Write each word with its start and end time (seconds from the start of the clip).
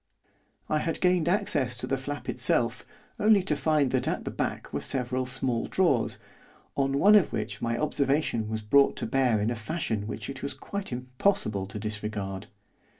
I 0.67 0.79
had 0.79 0.99
gained 0.99 1.29
access 1.29 1.77
to 1.77 1.85
the 1.85 1.95
flap 1.95 2.27
itself 2.27 2.87
only 3.19 3.43
to 3.43 3.55
find 3.55 3.91
that 3.91 4.07
at 4.07 4.25
the 4.25 4.31
back 4.31 4.73
were 4.73 4.81
several 4.81 5.27
small 5.27 5.67
drawers, 5.67 6.17
on 6.75 6.93
one 6.97 7.13
of 7.13 7.31
which 7.31 7.61
my 7.61 7.77
observation 7.77 8.49
was 8.49 8.63
brought 8.63 8.95
to 8.97 9.05
bear 9.05 9.39
in 9.39 9.51
a 9.51 9.55
fashion 9.55 10.07
which 10.07 10.27
it 10.27 10.41
was 10.41 10.55
quite 10.55 10.91
impossible 10.91 11.67
to 11.67 11.77
disregard. 11.77 12.47